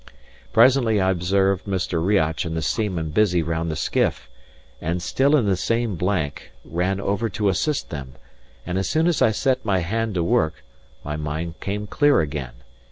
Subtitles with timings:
[0.51, 2.03] Presently I observed Mr.
[2.03, 4.31] Riach and the seamen busy round the skiff,
[4.81, 8.13] and, still in the same blank, ran over to assist them;
[8.65, 10.63] and as soon as I set my hand to work,
[11.03, 12.53] my mind came clear again.